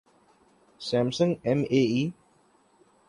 Samsung 0.87 1.33
M 1.45 1.59
A 1.71 1.81
E 1.93 2.03